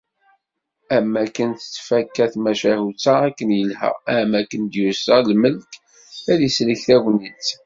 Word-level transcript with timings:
Am 0.95 1.11
akken 1.23 1.49
tettfakka 1.59 2.25
tmacahut-a 2.33 3.13
akken 3.27 3.49
ilha, 3.61 3.91
am 4.17 4.31
akken 4.39 4.63
d-yusa 4.65 5.17
lmelk 5.29 5.71
ad 6.31 6.39
isellekk 6.47 6.83
tagnit. 6.87 7.47